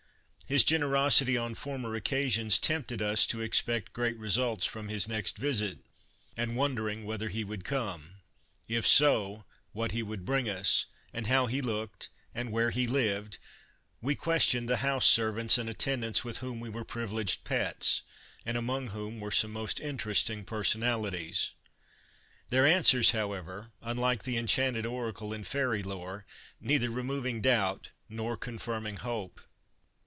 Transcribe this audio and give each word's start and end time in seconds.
His 0.47 0.65
generosity 0.65 1.37
on 1.37 1.55
former 1.55 1.95
occasions 1.95 2.59
tempted 2.59 3.01
us 3.01 3.25
to 3.27 3.39
expect 3.39 3.93
great 3.93 4.17
results 4.17 4.65
from 4.65 4.89
his 4.89 5.07
next 5.07 5.37
visit, 5.37 5.77
and, 6.35 6.57
wondering 6.57 7.05
whether 7.05 7.29
he 7.29 7.45
would 7.45 7.63
come, 7.63 8.15
if 8.67 8.85
so, 8.85 9.45
what 9.71 9.93
he 9.93 10.03
would 10.03 10.25
bring 10.25 10.49
us, 10.49 10.87
how 11.25 11.45
he 11.47 11.61
looked 11.61 12.09
and 12.35 12.51
where 12.51 12.69
he 12.69 12.85
lived, 12.85 13.37
we 14.01 14.13
questioned 14.13 14.67
the 14.67 14.75
house 14.83 15.05
servants 15.05 15.57
and 15.57 15.69
attendants, 15.69 16.25
with 16.25 16.39
whom 16.39 16.59
we 16.59 16.67
were 16.67 16.83
privileged 16.83 17.45
pets 17.45 18.01
and 18.45 18.57
among 18.57 18.87
whom 18.87 19.21
were 19.21 19.31
some 19.31 19.53
most 19.53 19.79
interesting 19.79 20.43
personalities; 20.43 21.53
their 22.49 22.67
answers, 22.67 23.11
however, 23.11 23.71
unlike 23.81 24.23
the 24.23 24.35
enchanted 24.37 24.85
oracle 24.85 25.31
in 25.31 25.45
fairy 25.45 25.81
lore, 25.81 26.25
neither 26.59 26.91
removing 26.91 27.39
doubt 27.39 27.91
nor 28.09 28.35
confirming 28.35 28.97
hope. 28.97 29.39